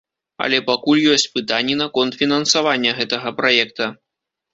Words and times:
Але 0.43 0.59
пакуль 0.69 1.01
ёсць 1.15 1.25
пытанні 1.35 1.75
наконт 1.81 2.17
фінансавання 2.21 2.95
гэтага 3.01 3.29
праекта. 3.43 3.91